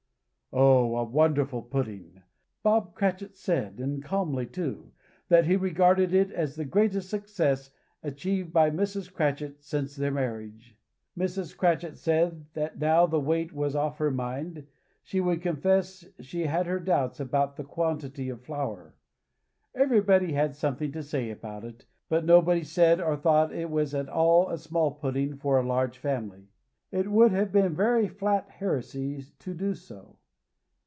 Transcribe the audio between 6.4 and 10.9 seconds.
the greatest success achieved by Mrs. Cratchit since their marriage.